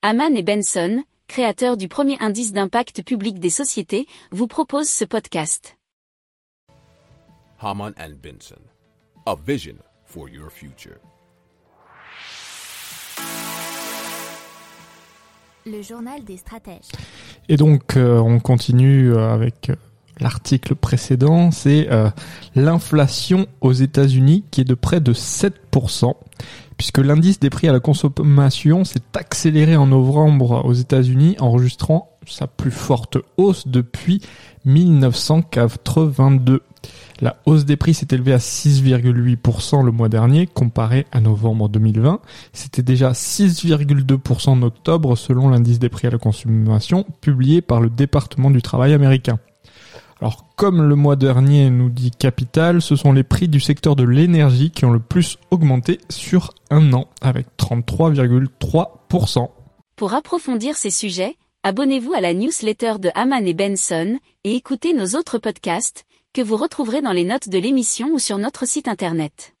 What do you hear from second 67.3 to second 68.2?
de l'émission ou